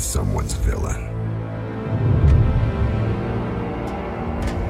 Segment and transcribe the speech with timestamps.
[0.00, 1.08] someone's villain.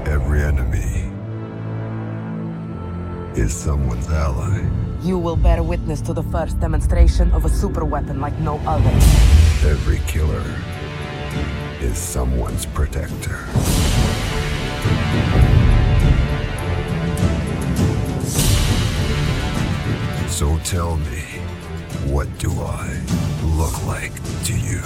[0.06, 1.10] Every enemy
[3.40, 4.68] is someone's ally.
[5.02, 8.90] You will bear witness to the first demonstration of a super weapon like no other.
[9.68, 10.44] Every killer
[11.80, 13.46] is someone's protector.
[20.28, 21.22] So tell me,
[22.12, 23.00] what do I
[23.56, 24.12] look like
[24.44, 24.82] to you?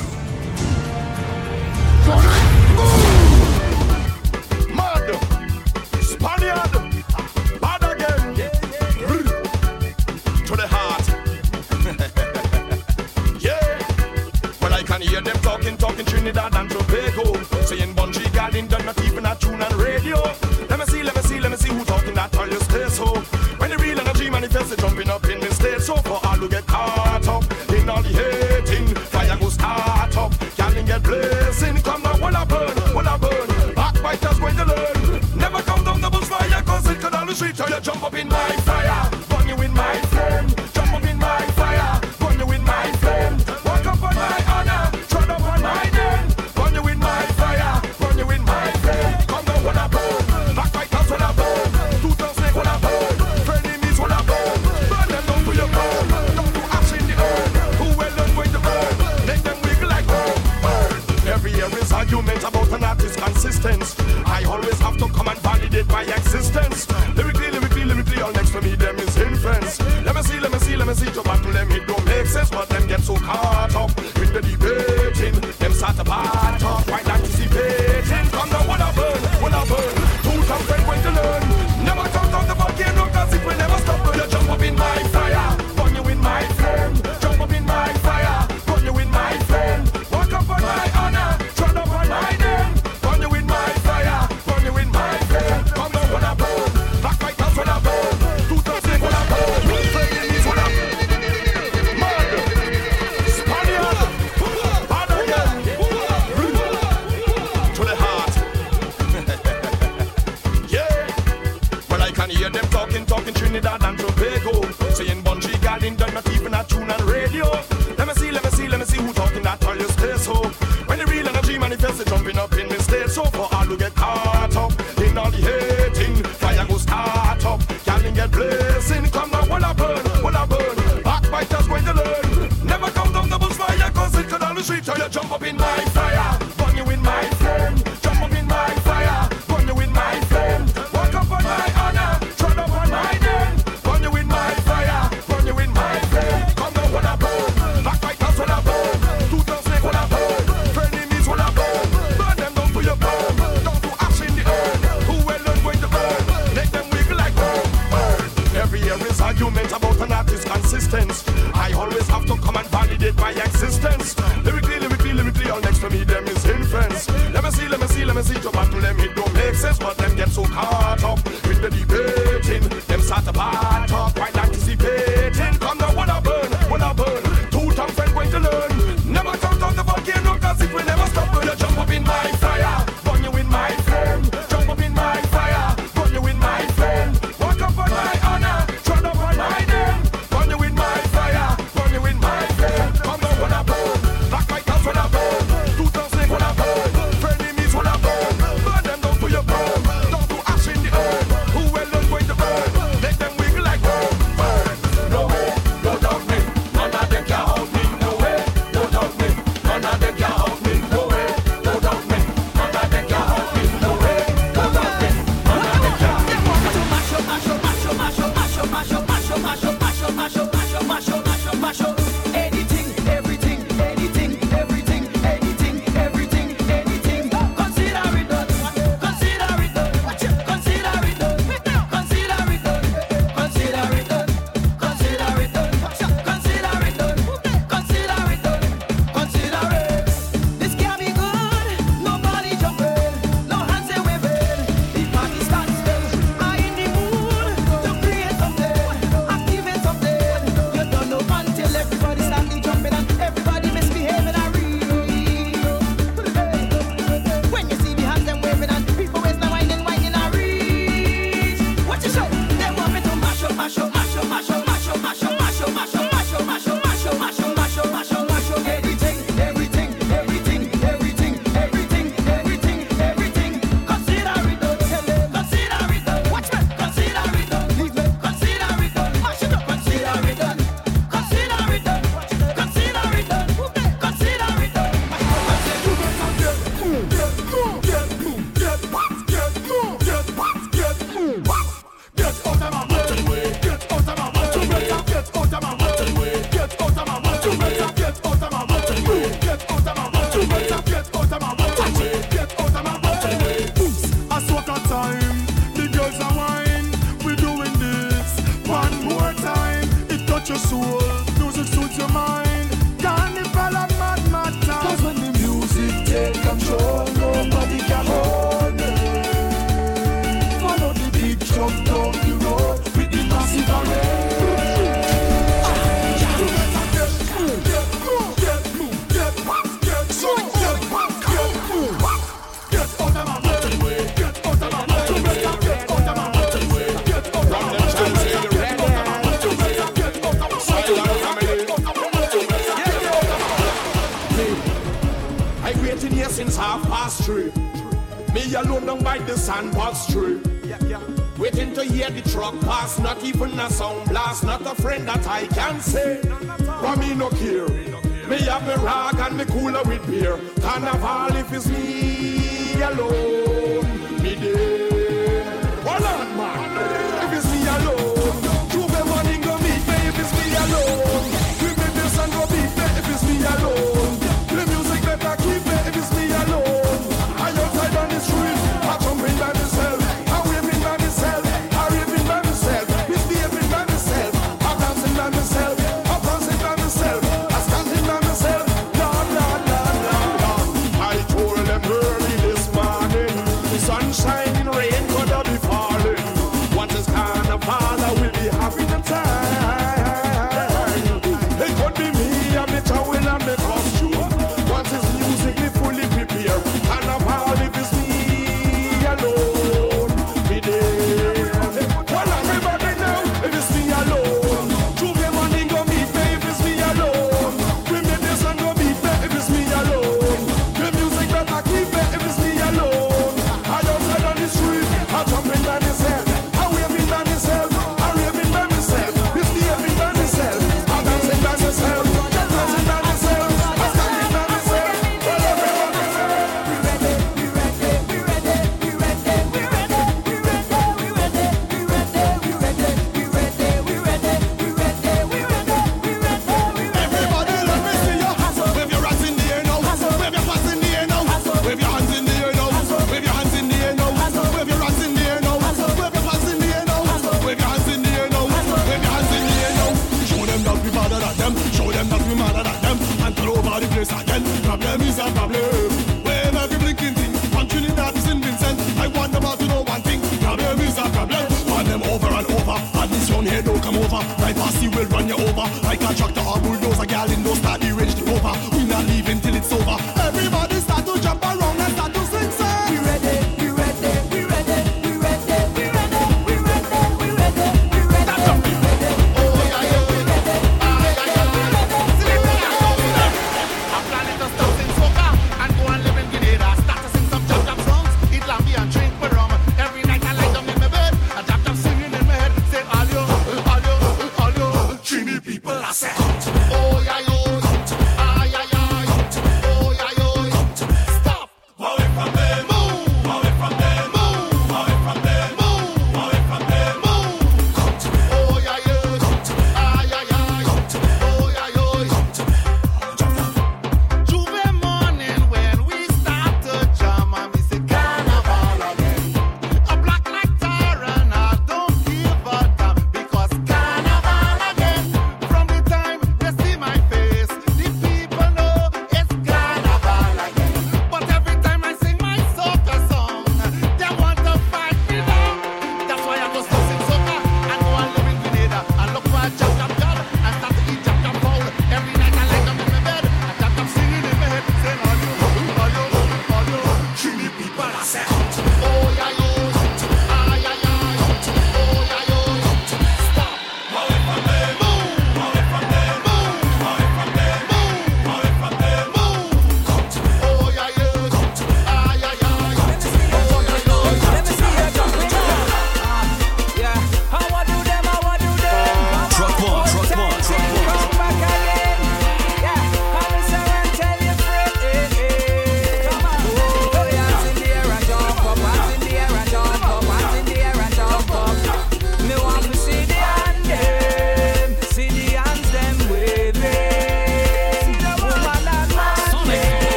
[70.94, 71.93] see to battle me go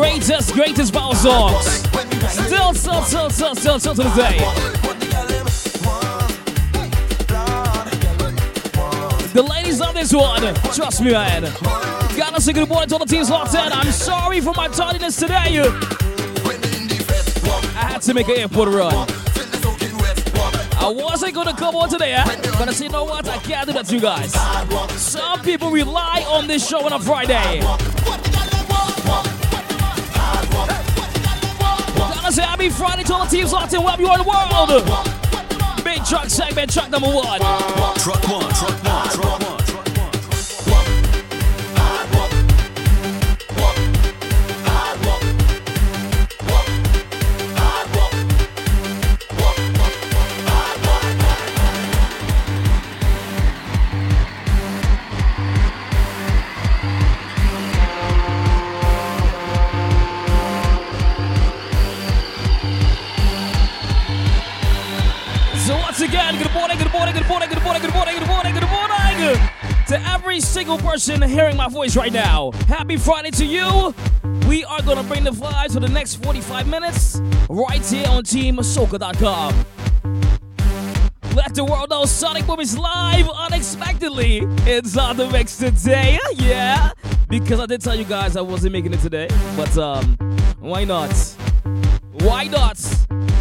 [0.00, 1.66] greatest, greatest power songs.
[2.32, 4.38] Still, still, still, still, still, still to this day.
[9.34, 10.54] The ladies love this one.
[10.72, 11.42] Trust me, man.
[12.16, 13.60] Gotta say good morning to all the teams locked in.
[13.60, 15.60] I'm sorry for my tardiness today.
[17.76, 18.94] I had to make an airport run.
[20.82, 22.24] I wasn't gonna come on today, eh?
[22.58, 23.28] but I said, you know what?
[23.28, 24.32] I can't do that to you guys.
[24.98, 27.60] Some people rely on this show on a Friday.
[32.70, 35.84] Friday to all the teams locked in wherever you are in the world.
[35.84, 37.40] Big truck segment, truck number one.
[37.40, 39.39] Truck one, truck one, truck one.
[65.70, 68.68] Once again, good morning, good morning, good morning, good morning, good morning, good morning, good
[68.68, 69.50] morning
[69.86, 72.50] to every single person hearing my voice right now.
[72.66, 73.94] Happy Friday to you.
[74.48, 79.64] We are gonna bring the vibes for the next 45 minutes right here on TeamSoca.com.
[81.34, 86.18] Let the world know Sonic Boom is live unexpectedly inside the mix today.
[86.34, 86.90] Yeah,
[87.28, 90.16] because I did tell you guys I wasn't making it today, but um,
[90.58, 91.12] why not?
[92.12, 92.78] Why not?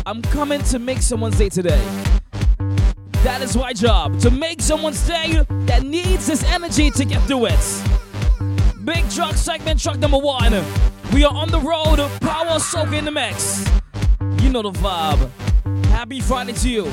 [0.05, 2.09] I'm coming to make someone's day today.
[3.23, 7.47] That is my job, to make someone stay that needs this energy to get through
[7.47, 7.83] it.
[8.85, 10.53] Big truck segment, truck number one.
[11.13, 13.69] We are on the road, power soca in the mix.
[14.41, 15.29] You know the vibe.
[15.88, 16.89] Happy Friday to you.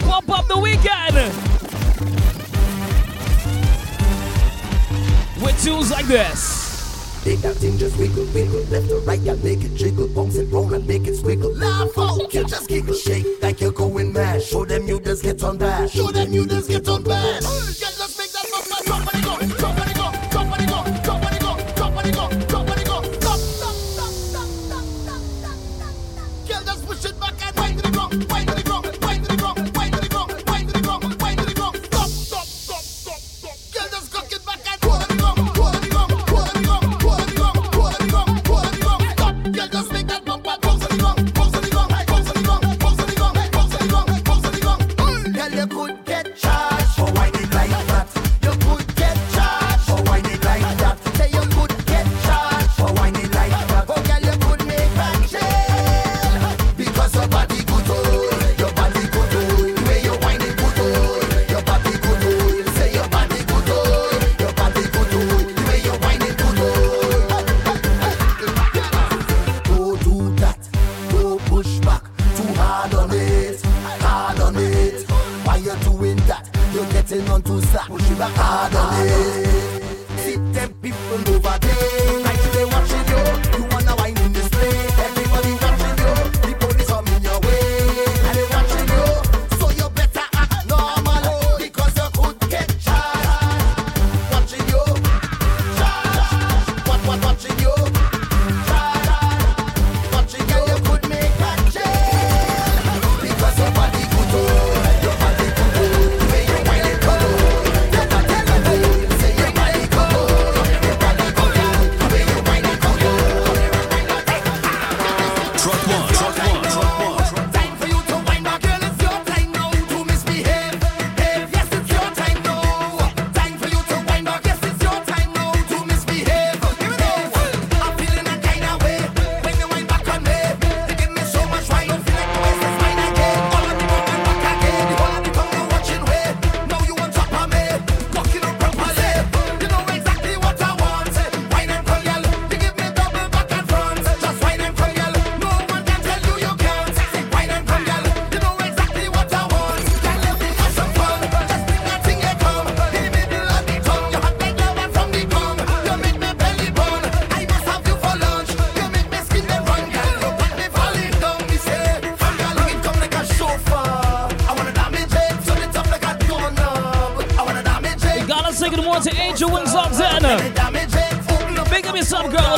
[0.00, 1.16] Pump up the weekend
[5.42, 6.67] with tunes like this.
[7.26, 10.50] Make that thing just wiggle, wiggle, left or right, yeah, make it jiggle, bounce it
[10.52, 11.54] roll and make it squiggle.
[11.58, 14.42] Laugh out, you just giggle, shake like you're going mad.
[14.42, 15.92] Show them you just get on bash.
[15.92, 17.97] Show them you just get on bash.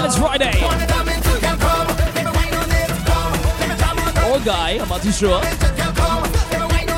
[0.08, 0.56] Jam on it,
[4.30, 5.42] Or guy, I'm not too sure
[6.00, 6.22] come.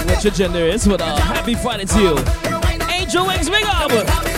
[0.07, 2.19] What your gender is, but uh, happy Friday to you.
[2.91, 4.32] Angel Wings, big up.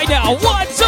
[0.00, 0.34] right now.
[0.36, 0.79] One,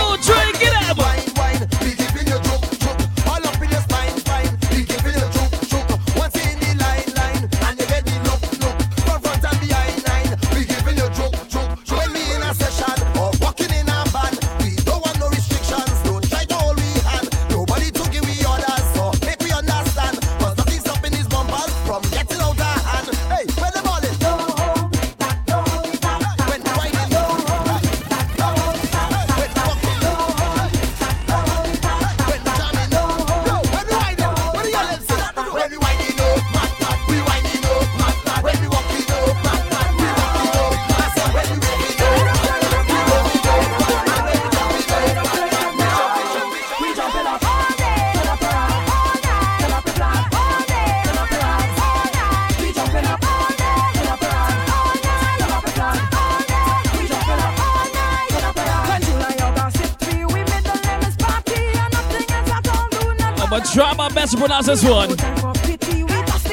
[63.52, 65.10] But try my best to pronounce this one.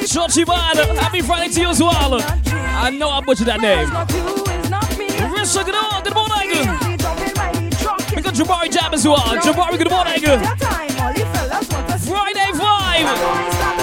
[0.05, 2.19] Shorty Bad, happy Friday to you as well.
[2.21, 3.87] I know I butchered that name.
[5.31, 6.03] Risha, good morning.
[6.03, 6.49] Good morning.
[8.17, 9.15] We got Jabari Jab as well.
[9.17, 10.19] Jabari, good morning.
[12.03, 13.78] Friday Vibe.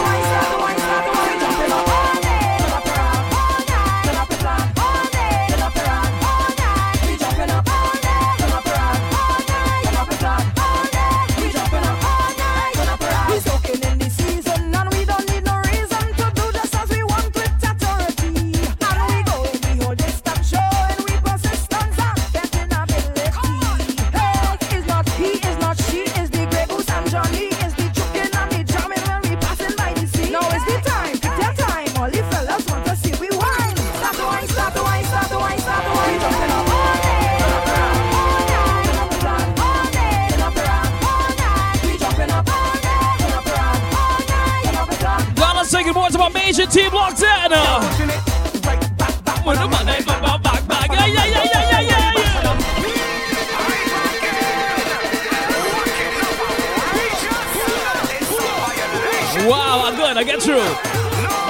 [60.48, 60.62] Andrew.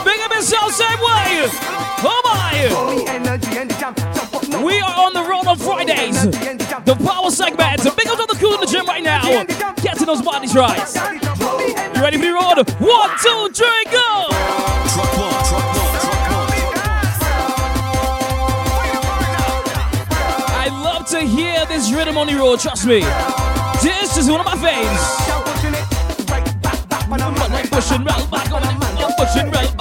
[0.04, 1.50] Big up yourself, same way.
[2.00, 2.64] Oh my.
[4.64, 6.22] We are on the road on Fridays.
[6.22, 7.82] The power segment.
[7.94, 9.44] Big up to the cool in the gym right now.
[9.82, 10.78] Getting those bodies right.
[11.94, 12.70] You ready for the road?
[12.80, 14.30] One, two, three, go.
[20.56, 23.00] I love to hear this rhythm on the road, trust me.
[23.82, 25.26] This is one of my faves.
[27.70, 28.50] Pushing right back
[29.44, 29.75] right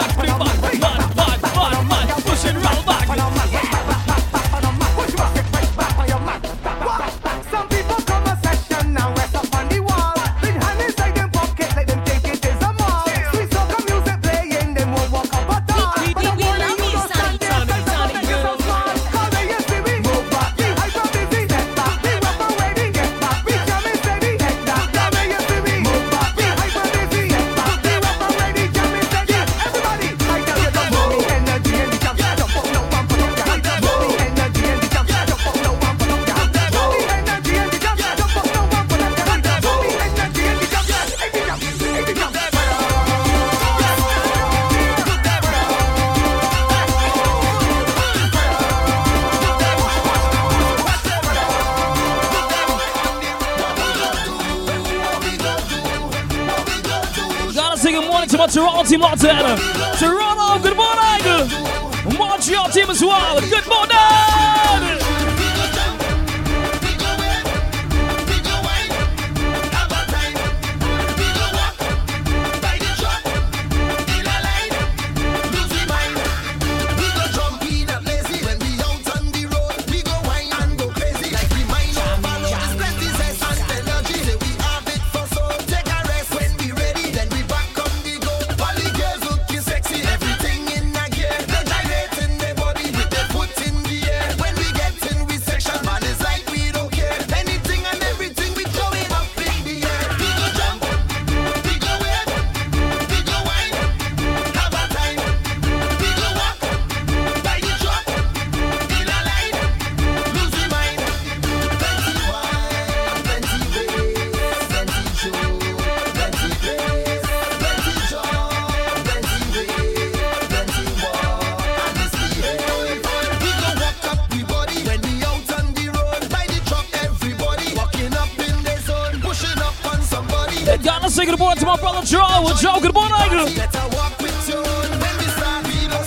[132.05, 133.47] Joe, Joe, good morning.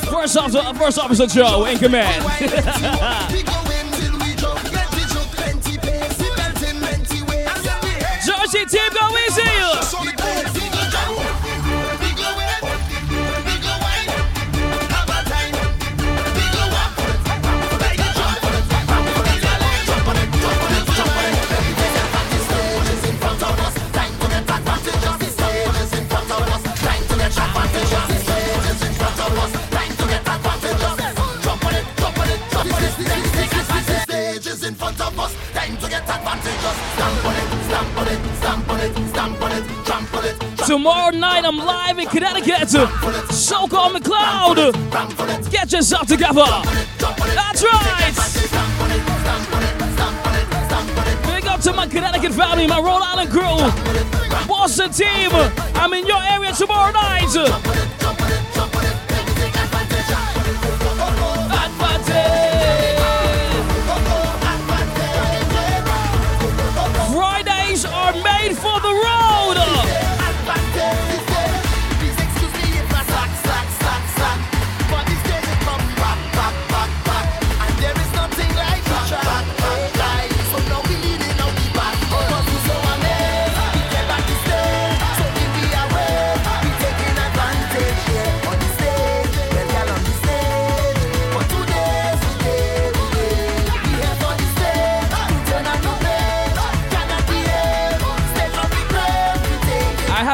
[0.09, 2.25] First officer, uh, first officer Joe in command.
[40.69, 42.69] Tomorrow night I'm live in Connecticut.
[43.33, 45.51] So call McLeod.
[45.51, 46.45] Get yourself together.
[46.45, 48.13] That's right.
[51.25, 55.31] Big up to my Connecticut family, my Rhode Island crew, Boston team.
[55.75, 57.88] I'm in your area tomorrow night.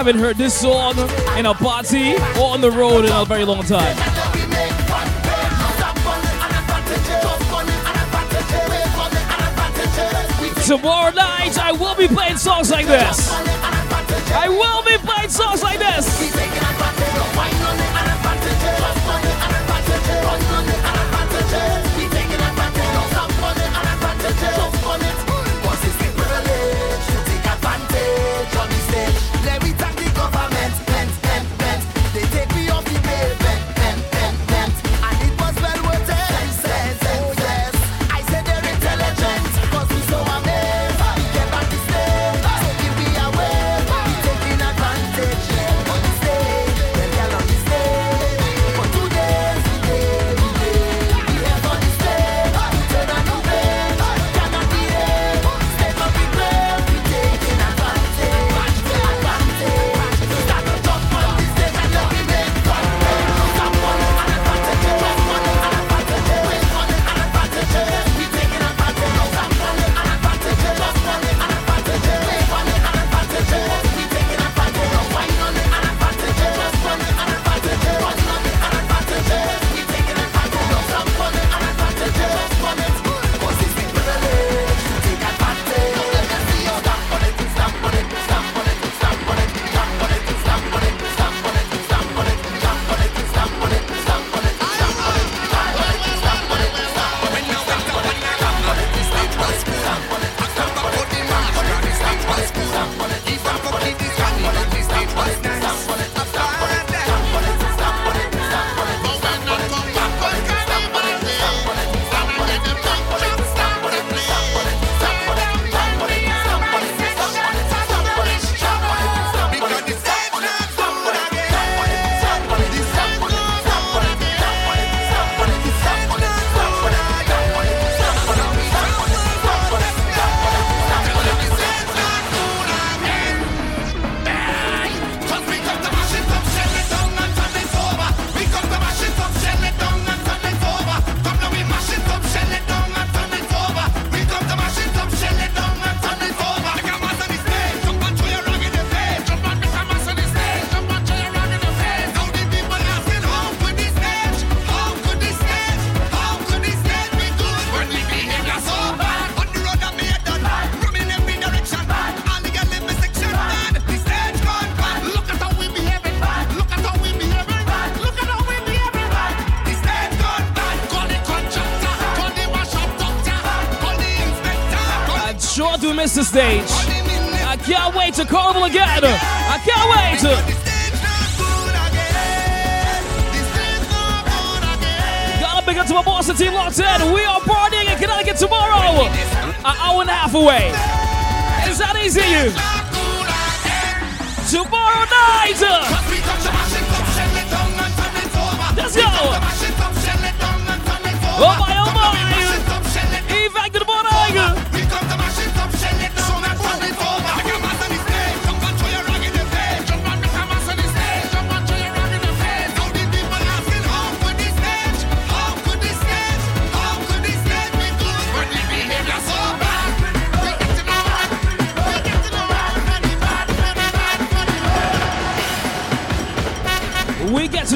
[0.05, 0.93] haven't heard this song
[1.39, 3.97] in a party or on the road in a very long time.
[10.67, 13.31] Tomorrow night, I will be playing songs like this.
[13.33, 16.05] I will be playing songs like this.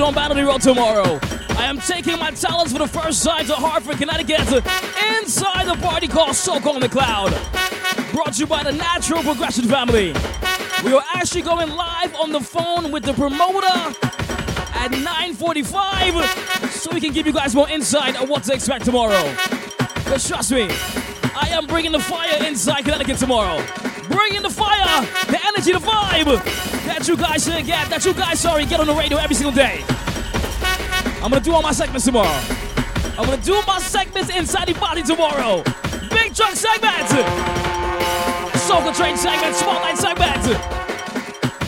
[0.08, 1.20] On Battery Road tomorrow.
[1.50, 4.64] I am taking my talents for the first time to Hartford, Connecticut,
[5.20, 7.30] inside the party called Soak on the Cloud.
[8.12, 10.14] Brought to you by the Natural Progression family.
[10.82, 13.66] We are actually going live on the phone with the promoter
[14.72, 19.34] at 9:45, so we can give you guys more insight on what to expect tomorrow.
[20.06, 20.70] But trust me,
[21.36, 23.62] I am bringing the fire inside Connecticut tomorrow.
[24.08, 26.42] Bringing the fire, the energy, the vibe
[26.86, 29.52] that you guys should get, that you guys, sorry, get on the radio every single
[29.52, 29.84] day.
[31.20, 32.40] I'm gonna do all my segments tomorrow.
[33.18, 35.64] I'm gonna do my segments inside the body tomorrow.
[36.10, 37.08] Big truck segment,
[38.54, 40.46] Soca train segment, spotlight segment.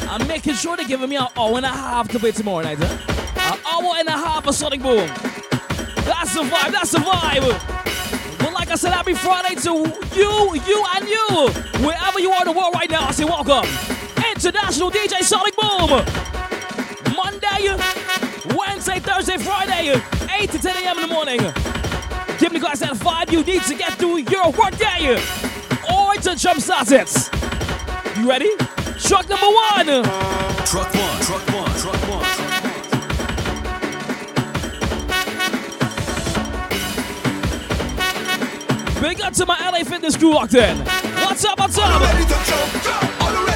[0.08, 2.80] I'm making sure they're giving me an hour and a half to play tomorrow night.
[2.80, 5.08] An hour and a half of Sonic Boom.
[6.04, 8.38] That's the vibe, that's the vibe.
[8.38, 9.70] But like I said, happy Friday to
[10.14, 11.86] you, you, and you.
[11.86, 13.68] Wherever you are in the world right now, I say welcome.
[14.30, 16.04] International DJ Sonic Boom.
[17.16, 17.99] Monday,
[18.80, 20.00] Wednesday, Thursday, Friday,
[20.40, 20.96] 8 to 10 a.m.
[21.00, 21.38] in the morning.
[22.38, 25.16] Give me guys that vibe you need to get through your workday
[25.84, 27.12] or to jumpstart it.
[28.18, 28.56] You ready?
[28.98, 29.84] Truck number one.
[30.64, 32.24] Truck one, truck one, truck one.
[39.02, 40.78] Big up to my LA Fitness crew locked in.
[40.78, 43.49] What's up, what's up?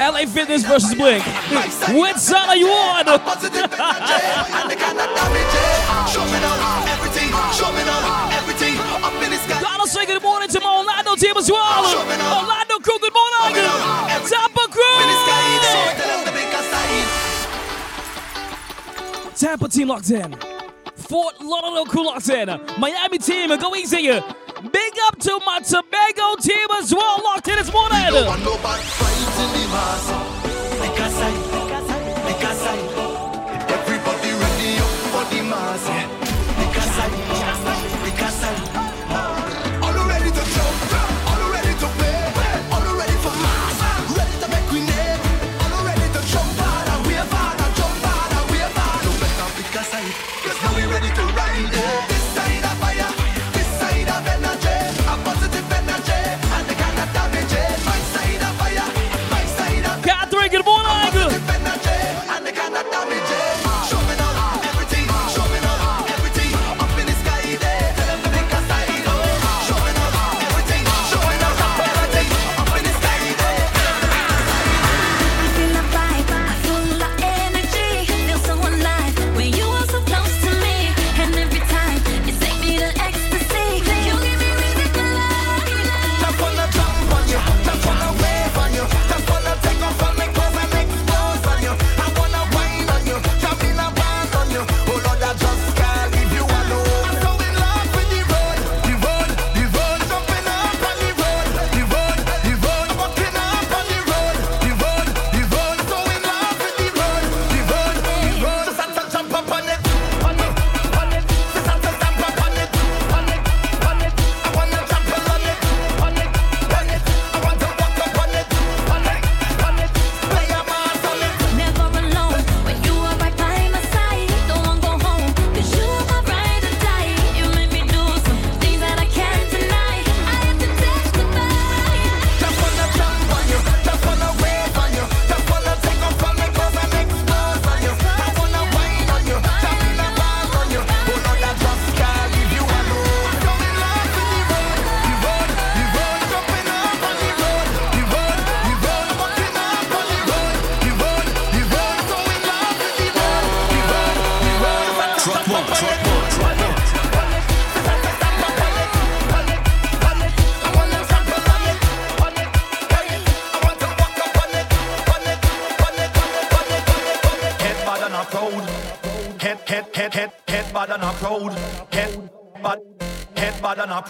[0.00, 1.22] LA Fitness versus Blink.
[1.92, 3.06] Which side are you on?
[3.06, 4.16] A positive energy,
[4.56, 6.08] and they cannot damage it.
[6.08, 9.60] Show me now everything, show me now everything up in the sky.
[9.60, 11.84] Gotta say good morning to my Orlando team as well.
[11.84, 13.60] Orlando crew, good morning.
[14.24, 15.92] Tampa In the sky, so crew.
[16.00, 17.04] tell them to make a sign.
[19.36, 20.34] Tampa team locked in.
[20.96, 22.48] Fort Lauderdale crew locked in.
[22.78, 24.08] Miami team, go easy.
[24.62, 27.98] Big up to my Tobago team as well, locked in this morning.
[28.10, 30.04] Don't want no bad fights in the mass.
[30.80, 31.40] Make a sign,
[32.26, 32.84] make a sign.
[33.70, 35.88] Everybody ready up for the mass.
[35.88, 36.19] Make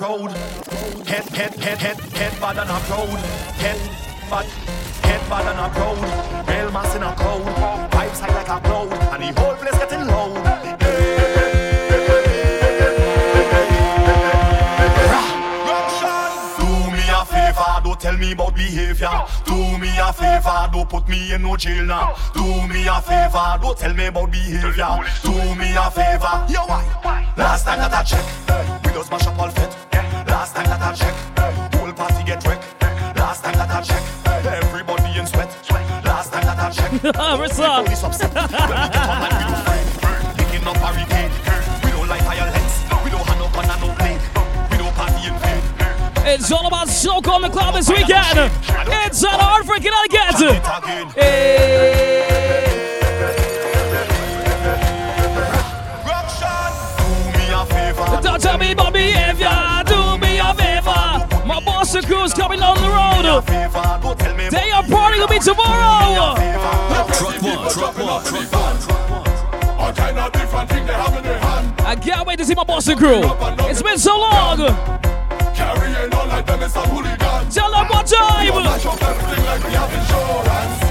[0.01, 0.60] head
[37.17, 37.85] Ah, what's up?
[37.85, 38.33] police upset.
[38.33, 41.33] When we get on and we don't friend, picking up barricade.
[41.85, 43.89] We don't like violence, we don't hand up on no.
[44.71, 45.63] We don't party in vain.
[46.27, 48.39] It's all about Soca on the Cloud this weekend.
[49.05, 50.63] It's at Hartford, Connecticut.
[51.17, 52.27] Hey.
[56.99, 58.23] Do me a favor.
[58.23, 59.80] Don't tell me about behavior.
[61.93, 63.43] Boston crew's coming on the road.
[63.43, 66.37] Favor, don't tell me They are partying with me tomorrow.
[67.19, 69.27] Truck one, truck one, truck one.
[71.85, 73.23] I can't wait to see my Boston crew.
[73.67, 74.59] It's been so long.
[75.53, 77.53] Carrying on like them is some hooligans.
[77.53, 78.47] Tell them what time.
[78.63, 80.83] mash up everything like we have insurance.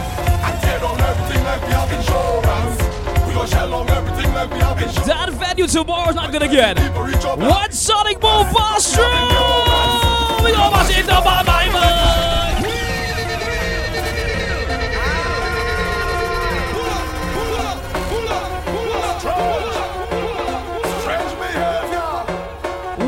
[0.44, 3.26] And tear down everything like we have insurance.
[3.26, 5.08] We gon' shell on everything like we have insurance.
[5.08, 6.76] That venue tomorrow's not gonna get.
[6.76, 10.09] People reach up One Sonic Boom Boston.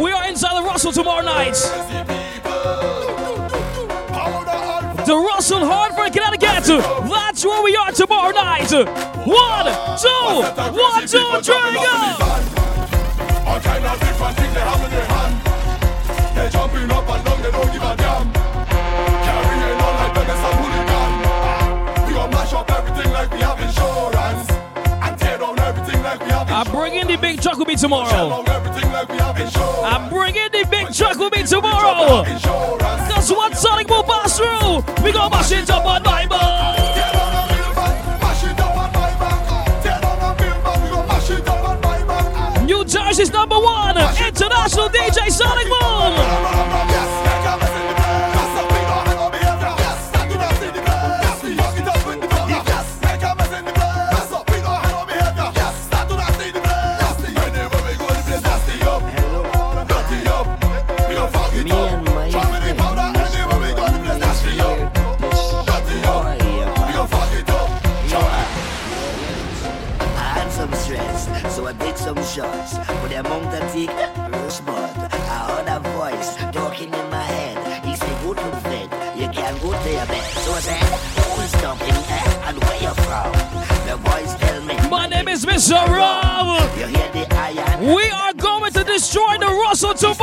[0.01, 1.55] We are inside the Russell tomorrow night.
[5.05, 6.65] The Russell Hartford, Connecticut.
[7.09, 8.71] That's where we are tomorrow night.
[8.71, 9.67] One,
[9.97, 10.43] two,
[10.79, 11.91] one, two, three, go.
[13.45, 15.35] All kind of different things they have in their hand.
[16.35, 18.31] They jumping up and down, they don't give a damn.
[19.25, 21.11] Carrying on like them is a hooligan.
[22.07, 24.49] We gon' mash up everything like we have insurance.
[25.05, 26.69] And tear down everything like we have I'm insurance.
[26.69, 28.27] bringing the big truck with me tomorrow.
[28.27, 29.83] Like insurance.
[29.83, 32.23] I'm bringing the big truck with me tomorrow.
[33.11, 34.83] Cause one Sonic will pass through.
[35.03, 36.77] We gonna mash it up on my mind.
[36.95, 39.83] Tear down a real bank, mash it up on my back.
[39.83, 42.63] Tear down a real bank, we gon' mash it up on my back.
[42.63, 47.30] New Jersey's number one international DJ Sonic Boom.
[89.81, 90.20] The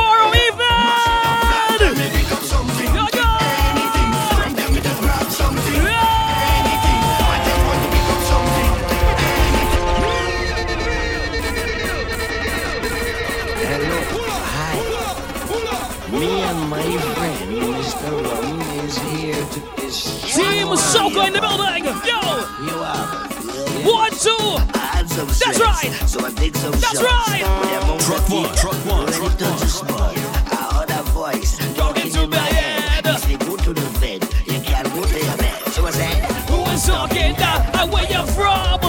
[25.83, 25.93] right.
[26.09, 27.01] So I did some That's shots.
[27.01, 27.41] right.
[27.43, 29.59] But the amount Truck one, truck one, really truck touch one.
[29.59, 30.17] the spot.
[30.17, 33.05] I heard a voice talking to in my my head.
[33.05, 33.23] head.
[33.23, 34.23] He go to the bed.
[34.45, 35.63] You can't go to your bed.
[35.73, 37.81] So I said, Who is talking now?
[37.81, 38.79] And where you from?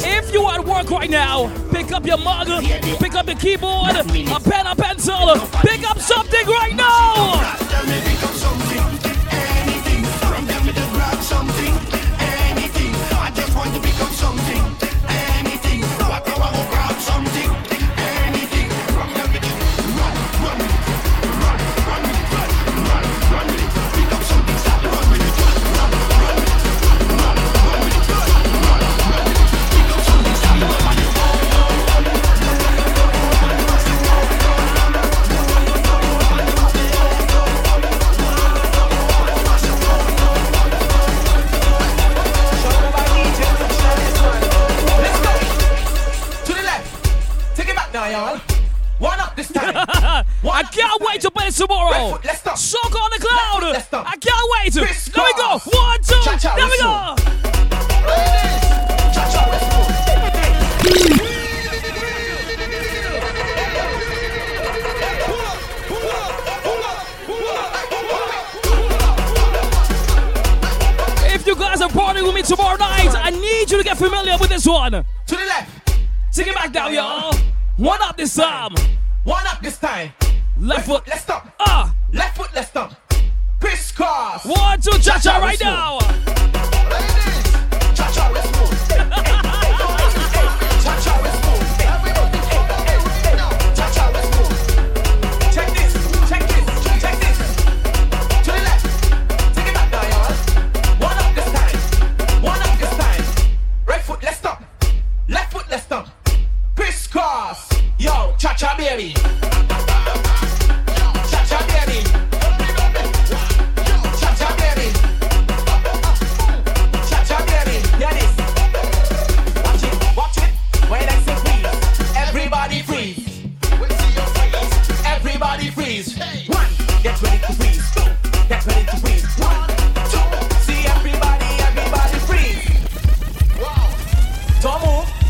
[0.00, 2.46] If you are at work right now, pick up your mug,
[2.98, 7.37] pick up your keyboard, a pen, a pencil, pick up something right now.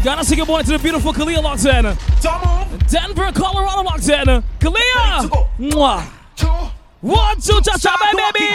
[0.09, 1.85] Gotta say good morning to the beautiful Kalia locked in.
[2.89, 4.43] Denver, Colorado locked in.
[4.59, 5.29] Kalia.
[5.59, 6.03] Mwah.
[6.35, 6.47] Two.
[7.03, 7.95] One, two, cha cha,
[8.33, 8.49] baby.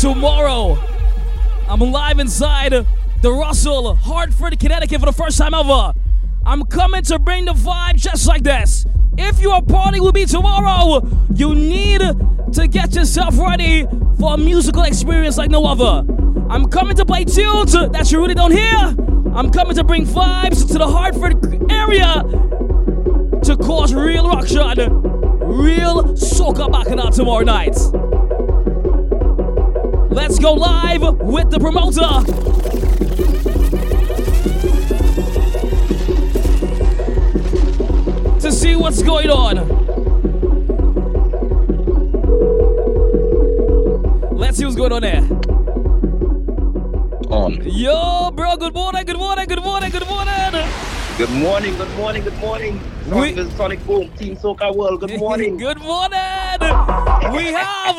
[0.00, 0.78] Tomorrow,
[1.68, 2.72] I'm live inside
[3.20, 5.94] the Russell, Hartford, Connecticut for the first time ever.
[6.44, 8.84] I'm coming to bring the vibe just like this.
[9.16, 12.00] If your party will be tomorrow, you need
[12.52, 13.86] to get yourself ready
[14.18, 16.06] for a musical experience like no other.
[16.50, 18.76] I'm coming to play tunes that you really don't hear.
[19.34, 22.22] I'm coming to bring vibes to the Hartford area
[23.44, 27.76] to cause real rock real soca bacchanal tomorrow night.
[30.12, 32.91] Let's go live with the promoter.
[38.62, 39.56] See what's going on.
[44.36, 45.22] Let's see what's going on there.
[47.36, 47.60] On.
[47.64, 50.64] Yo, bro, good morning, good morning, good morning, good morning.
[51.18, 52.80] Good morning, good morning, good morning.
[53.06, 55.00] We- From the Sonic Boom, Team Soca World.
[55.00, 55.56] Good morning.
[55.56, 56.18] Good morning.
[57.34, 57.96] We have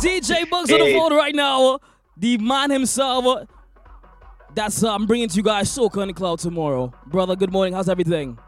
[0.00, 0.96] DJ Bugs on the Hey.
[0.96, 1.80] phone right now.
[2.16, 3.46] The man himself.
[4.54, 6.92] That's uh, I'm bringing to you guys Soca on the Cloud tomorrow.
[7.06, 7.74] Brother, good morning.
[7.74, 8.38] How's everything?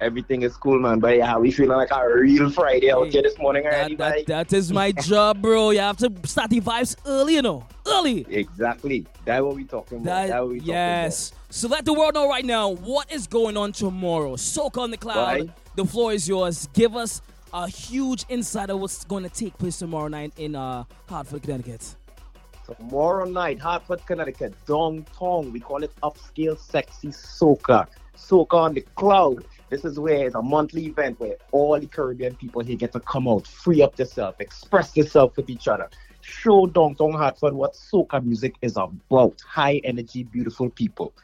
[0.00, 0.98] Everything is cool, man.
[1.00, 4.24] But yeah, we feeling like a real Friday out here this morning already, That, man.
[4.26, 5.70] that, that is my job, bro.
[5.70, 7.66] You have to start the vibes early, you know.
[7.86, 8.26] Early.
[8.28, 9.06] Exactly.
[9.24, 10.04] That's what we talking about.
[10.04, 10.78] That- That's what we talking about.
[11.04, 11.32] yes.
[11.50, 14.36] So let the world know right now what is going on tomorrow.
[14.36, 15.16] Soca on the cloud.
[15.40, 15.50] Right.
[15.76, 16.68] The floor is yours.
[16.72, 17.22] Give us
[17.52, 21.96] a huge insight of what's going to take place tomorrow night in uh, Hartford, Connecticut.
[22.78, 25.50] Tomorrow night, Hartford, Connecticut, Dong Tong.
[25.52, 27.88] We call it upscale sexy soca.
[28.16, 29.44] Soca on the cloud.
[29.70, 33.00] This is where it's a monthly event where all the Caribbean people here get to
[33.00, 35.88] come out, free up yourself, express yourself with each other.
[36.22, 39.40] Show downtown Hartford what soca music is about.
[39.46, 41.14] High energy, beautiful people.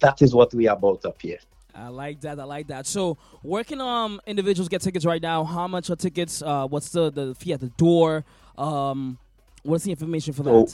[0.00, 1.38] That is what we are about up here.
[1.74, 2.38] I like that.
[2.38, 2.86] I like that.
[2.86, 5.44] So, where can um individuals get tickets right now?
[5.44, 6.40] How much are tickets?
[6.40, 8.24] Uh, what's the the fee at the door?
[8.56, 9.18] Um,
[9.62, 10.52] what's the information for that?
[10.52, 10.68] Oh,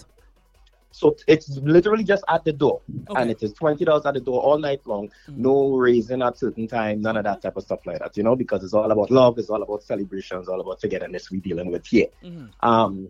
[0.93, 3.21] So it's literally just at the door, Okay.
[3.21, 5.11] and it is twenty dollars at the door all night long.
[5.29, 8.17] No raising at certain time, none of that type of stuff like that.
[8.17, 11.41] You know, because it's all about love, it's all about celebrations, all about togetherness we're
[11.41, 12.07] dealing with here.
[12.61, 13.09] Um,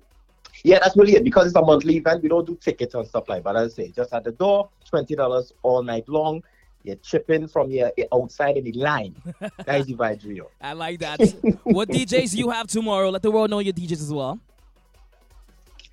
[0.65, 1.25] yeah, that's really it.
[1.25, 3.57] Because it's a monthly event, we don't do tickets and stuff like that.
[3.57, 6.43] As I say, just at the door, twenty dollars all night long.
[6.85, 9.15] You're chipping from your outside in the line.
[9.41, 10.51] that is the vibe, Rio.
[10.61, 11.21] I like that.
[11.63, 13.09] what DJs do you have tomorrow?
[13.11, 14.41] Let the world know your DJs as well.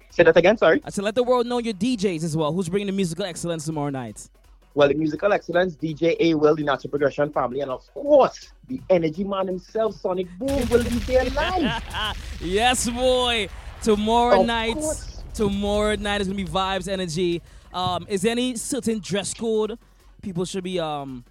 [0.09, 0.81] Say that again, sorry.
[0.83, 2.51] I said, let the world know your DJs as well.
[2.51, 4.29] Who's bringing the musical excellence tomorrow night?
[4.73, 6.33] Well, the musical excellence, DJ A.
[6.35, 10.83] Will, the Natural Progression family, and of course, the energy man himself, Sonic Boom, will
[10.83, 11.83] be there live.
[12.41, 13.49] yes, boy.
[13.81, 14.75] Tomorrow Of night.
[14.75, 15.23] course.
[15.33, 17.41] Tomorrow night is gonna be vibes, energy.
[17.73, 19.77] Um, is there any certain dress code
[20.21, 21.23] people should be um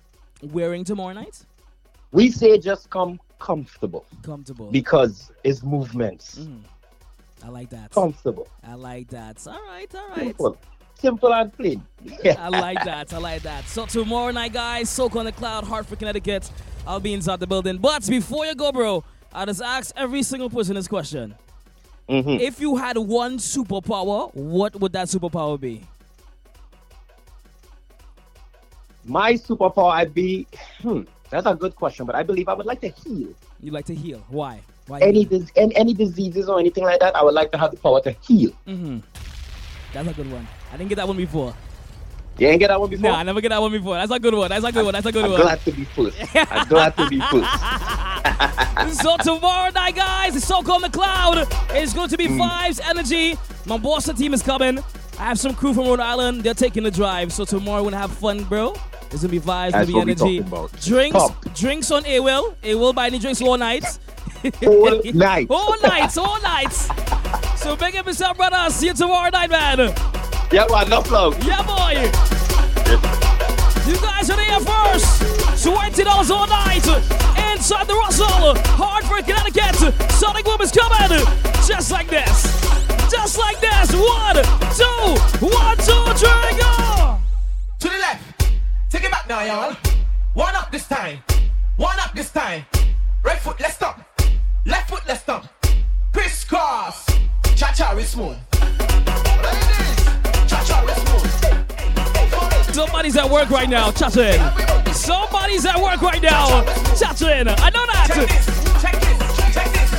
[0.42, 1.44] wearing tomorrow night?
[2.12, 4.70] We say just come comfortable Comfortable.
[4.70, 6.40] because it's movements.
[7.44, 7.90] I like that.
[7.92, 8.48] Comfortable.
[8.66, 9.46] I like that.
[9.46, 10.18] All right, all right.
[10.26, 10.56] Simple.
[10.94, 11.82] Simple and plain.
[12.38, 13.12] I like that.
[13.14, 13.64] I like that.
[13.68, 16.50] So tomorrow night, guys, soca on the cloud, Hartford, Connecticut.
[16.86, 17.78] I'll be inside the building.
[17.78, 21.34] But before you go, bro, I just ask every single person this question.
[22.08, 22.40] Mhm.
[22.40, 25.82] If you had one superpower, what would that superpower be?
[29.04, 30.46] My superpower, I'd be.
[30.82, 33.28] Hmm, that's a good question, but I believe I would like to heal.
[33.60, 34.22] You like to heal.
[34.28, 34.60] Why?
[34.88, 35.00] Why?
[35.00, 37.76] Any, dis- any any diseases or anything like that, I would like to have the
[37.76, 38.50] power to heal.
[38.66, 38.98] Mm-hmm.
[39.92, 40.46] That's a good one.
[40.72, 41.54] I didn't get that one before.
[42.38, 43.10] You ain't get that one before?
[43.10, 43.94] Nah, I never get that one before.
[43.94, 44.48] That's a good one.
[44.48, 44.92] That's a good one.
[44.92, 45.40] That's a good I'm one.
[45.40, 46.16] glad to be first.
[46.36, 49.02] I'm glad to be first.
[49.02, 52.38] so tomorrow night, guys, it's So Called McLeod It's going to be Mm.
[52.38, 53.36] Fives Energy.
[53.66, 54.78] My Boston team is coming.
[55.18, 56.42] I have some crew from Rhode Island.
[56.44, 57.32] They're taking the drive.
[57.32, 58.74] So tomorrow we're gonna have fun, bro.
[59.10, 60.44] It's gonna be vibes, gonna be energy.
[60.80, 61.54] Drinks, Pop.
[61.54, 62.54] drinks on A will.
[62.62, 63.98] A will buy any drinks all nights.
[64.66, 65.46] All night.
[65.50, 66.88] all nights, all nights.
[67.56, 68.70] So big up yourself, brother.
[68.70, 69.78] See you tomorrow night, man.
[70.52, 71.42] Yeah, man, no love.
[71.44, 72.08] Yeah, boy.
[73.90, 75.62] You guys are there first.
[75.64, 76.86] Twenty dollars all night
[77.52, 79.74] inside the Russell, Hartford, Connecticut.
[80.12, 81.18] Sonic Woman's coming,
[81.66, 82.44] just like this,
[83.10, 83.92] just like this.
[83.92, 84.36] One,
[84.78, 87.18] two, one, two, three, go.
[87.80, 88.50] To the left.
[88.88, 89.76] Take it back now, y'all.
[90.34, 91.18] One up this time.
[91.76, 92.64] One up this time.
[93.24, 94.07] Right foot, let's stop.
[94.68, 95.46] Left foot, let's stop.
[96.12, 97.06] Crisscross.
[97.56, 98.36] Cha cha is smooth.
[100.46, 102.74] Cha cha is smooth.
[102.74, 104.38] Somebody's at work right now, chatting.
[104.92, 106.64] Somebody's at work right now,
[106.98, 107.48] chatting.
[107.48, 108.08] I know that.
[108.08, 108.46] Check this.
[108.82, 109.18] Check this.
[109.54, 109.90] Check this.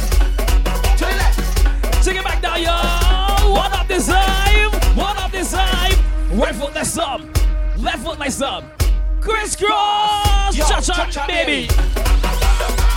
[1.00, 2.04] To the left.
[2.06, 3.52] Take it back now, yo.
[3.52, 4.72] One up this time.
[4.96, 5.94] One up this time.
[6.32, 7.22] Right foot, let's up.
[7.76, 8.64] Left foot, let's up.
[9.20, 10.56] Crisscross.
[10.56, 11.68] Cha cha, cha-cha, baby.
[11.68, 12.89] baby.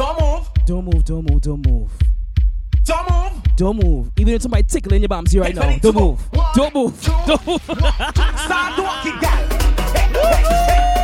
[0.00, 0.50] Don't move.
[0.66, 3.39] Don't move, don't move, don't move.
[3.60, 4.10] Don't move.
[4.16, 5.76] Even if somebody tickling your bums here right now.
[5.82, 6.30] Don't move.
[6.54, 7.04] Don't move.
[7.26, 7.60] Don't move.
[7.62, 10.99] Start walking, gal.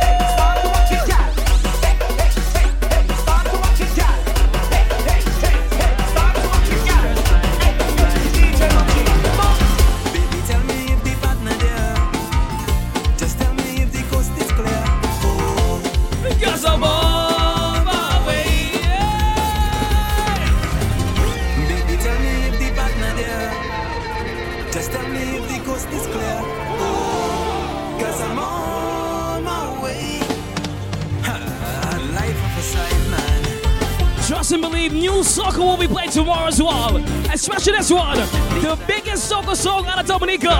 [34.87, 36.95] Believe new soca will be played tomorrow as well.
[37.33, 38.17] Especially this one.
[38.61, 40.55] The biggest soca song out of Dominica.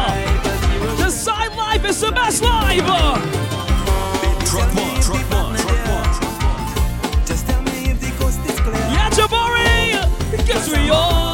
[0.98, 2.86] The side life is the best life.
[4.46, 6.08] Truck one, truck one, truck one.
[8.92, 10.46] Yeah, Jabari.
[10.46, 11.27] Guess we on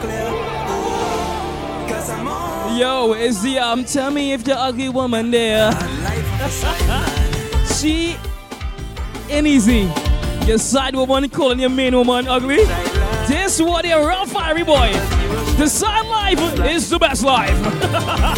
[0.00, 0.24] clear.
[0.26, 5.72] Oh, cause I'm on Yo, is the um tell me if the ugly woman there.
[7.78, 8.16] She
[9.28, 9.88] ain't easy.
[10.46, 12.64] Your side woman calling your main woman ugly.
[13.28, 15.17] This what a real fiery boy.
[15.58, 17.50] The side life is the best life.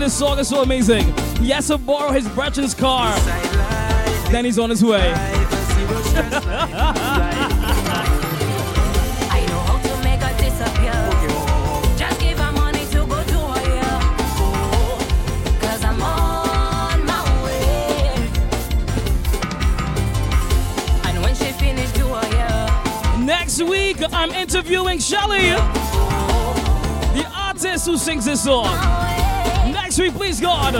[0.00, 1.04] singing this song is so amazing.
[1.38, 3.14] He has to borrow his brother's car.
[4.30, 5.12] Then he's on his way.
[23.26, 25.50] Next week, I'm interviewing Shelly,
[27.14, 29.29] the artist who sings this song
[29.90, 30.74] next week, please, God.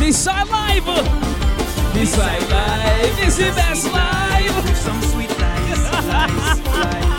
[0.00, 0.84] This side live.
[1.94, 3.16] This side live.
[3.16, 4.76] This is best live.
[4.76, 7.17] Some sweet lies.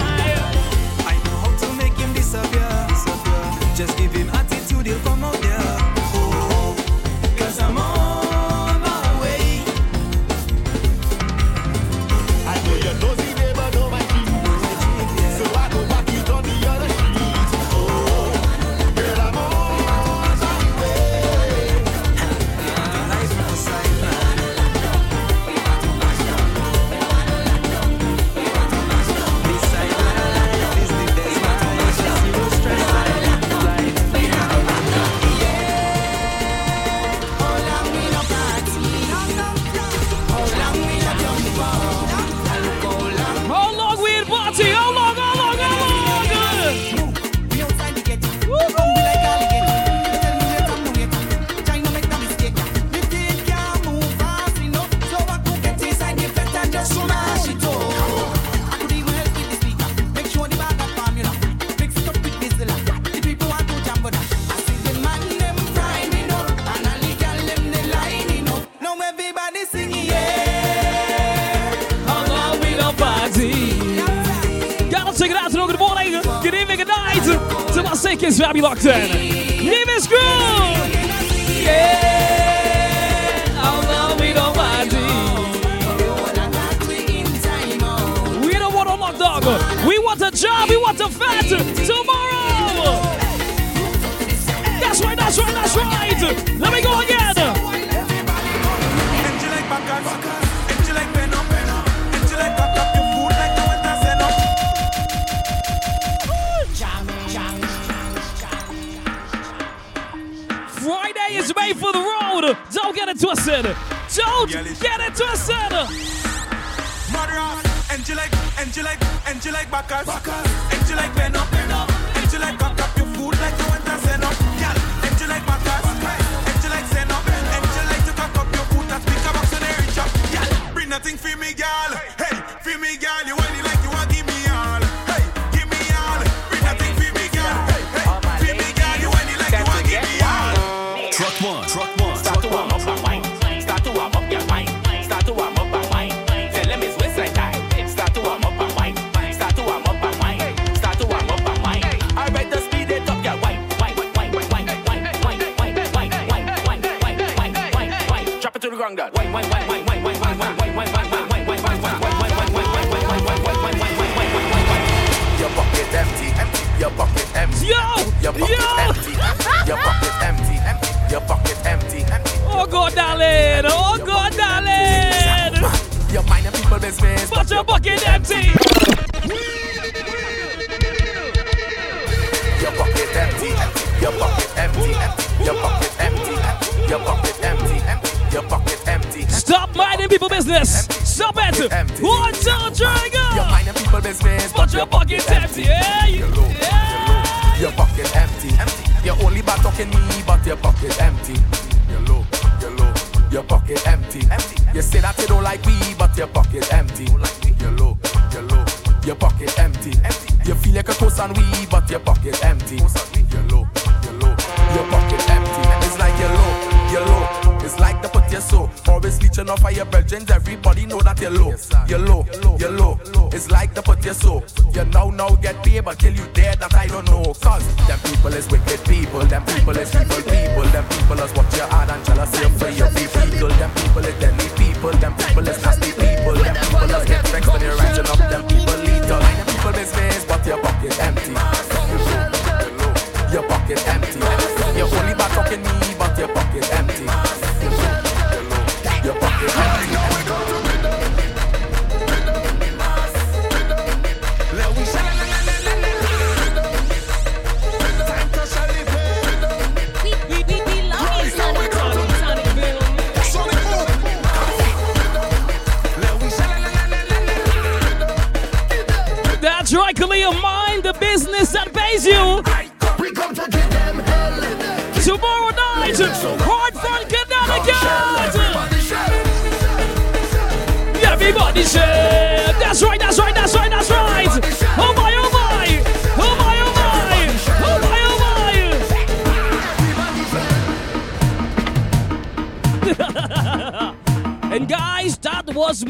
[78.90, 79.19] Santana.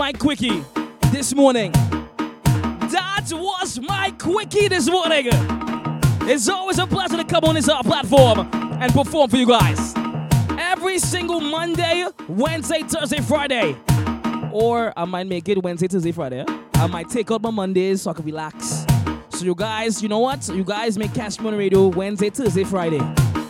[0.10, 0.64] My quickie
[1.12, 1.72] this morning.
[1.72, 5.28] That was my quickie this morning.
[6.28, 8.50] It's always a pleasure to come on this uh, platform
[8.82, 9.94] and perform for you guys.
[10.58, 13.78] Every single Monday, Wednesday, Thursday, Friday.
[14.52, 16.44] Or I might make it Wednesday, Thursday, Friday.
[16.74, 18.88] I might take out my Mondays so I can relax.
[19.30, 20.48] So you guys, you know what?
[20.48, 23.02] You guys make Cash Money Radio Wednesday, Thursday, Friday.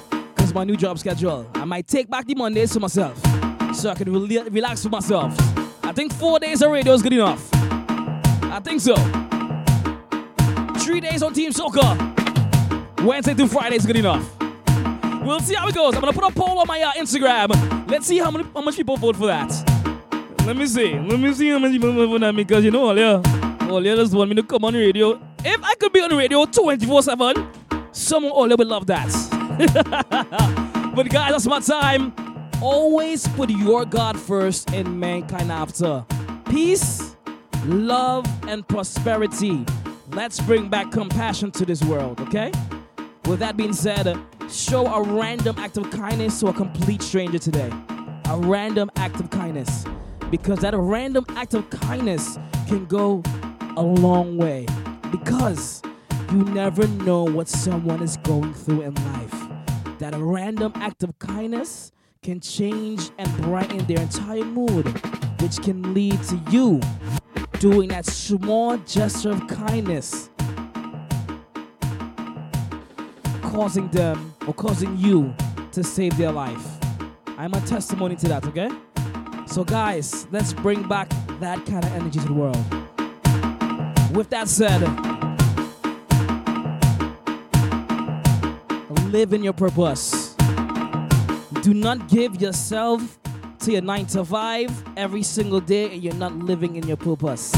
[0.09, 1.49] Because my new job schedule.
[1.55, 3.17] I might take back the Mondays to myself.
[3.73, 5.37] So I can rela- relax for myself.
[5.89, 7.49] I think four days of radio is good enough.
[7.51, 8.93] I think so.
[10.77, 11.97] Three days on Team Soca.
[13.03, 14.23] Wednesday to Friday is good enough.
[15.23, 15.95] We'll see how it goes.
[15.95, 17.89] I'm gonna put a poll on my uh, Instagram.
[17.89, 19.49] Let's see how many how much people vote for that.
[20.45, 20.93] Let me see.
[20.93, 24.13] Let me see how many people vote for that because you know all yeah, just
[24.13, 25.19] want me to come on radio.
[25.43, 29.09] If I could be on radio 24/7, someone all would love that.
[30.95, 32.28] but guys, that's my time.
[32.61, 36.05] Always put your God first and mankind after.
[36.49, 37.15] Peace,
[37.65, 39.65] love, and prosperity.
[40.09, 42.51] Let's bring back compassion to this world, okay?
[43.27, 44.19] With that being said,
[44.51, 47.71] show a random act of kindness to a complete stranger today.
[48.25, 49.85] A random act of kindness.
[50.29, 52.37] Because that random act of kindness
[52.67, 53.23] can go
[53.77, 54.65] a long way.
[55.11, 55.81] Because
[56.29, 59.47] you never know what someone is going through in life.
[59.99, 64.85] That a random act of kindness can change and brighten their entire mood,
[65.41, 66.81] which can lead to you
[67.59, 70.29] doing that small gesture of kindness
[73.41, 75.33] causing them or causing you
[75.71, 76.77] to save their life.
[77.37, 78.69] I'm a testimony to that, okay?
[79.47, 81.09] So, guys, let's bring back
[81.39, 82.57] that kind of energy to the world.
[84.15, 84.81] With that said,
[89.11, 90.18] live in your purpose.
[91.61, 93.19] Do not give yourself
[93.59, 97.53] to your nine to five every single day and you're not living in your purpose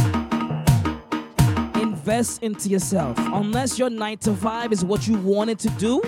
[2.02, 3.16] invest into yourself.
[3.20, 6.02] Unless your nine to five is what you wanted to do,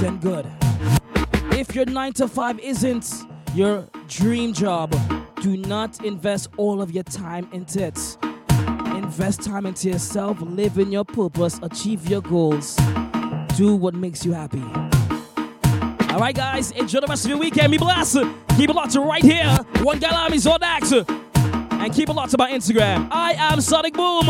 [0.00, 0.44] then good.
[1.52, 3.08] If your nine to five isn't
[3.54, 4.92] your dream job,
[5.40, 8.18] do not invest all of your time into it.
[8.96, 12.76] Invest time into yourself, live in your purpose, achieve your goals,
[13.56, 14.64] do what makes you happy.
[16.18, 17.70] All right, guys, enjoy the rest of your weekend.
[17.70, 18.18] Be blessed.
[18.56, 19.56] Keep it locked to right here.
[19.84, 21.08] One Galami Zodax
[21.70, 23.06] and keep it locked to my Instagram.
[23.12, 24.24] I am Sonic Boom.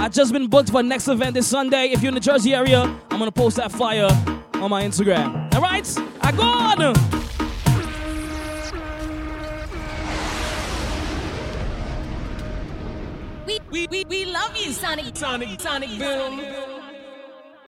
[0.00, 1.92] I've just been booked for next event this Sunday.
[1.92, 2.80] If you're in the Jersey area,
[3.12, 4.08] I'm gonna post that flyer
[4.54, 5.54] on my Instagram.
[5.54, 5.86] All right,
[6.22, 6.94] I go on.
[13.46, 15.16] We, we, we, we love you, Sonic.
[15.16, 16.75] Sonic, Sonic Boom.